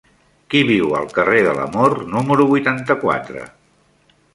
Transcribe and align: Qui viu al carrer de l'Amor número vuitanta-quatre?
Qui 0.53 0.61
viu 0.69 0.95
al 1.01 1.11
carrer 1.19 1.43
de 1.49 1.55
l'Amor 1.59 1.95
número 2.17 2.51
vuitanta-quatre? 2.55 3.51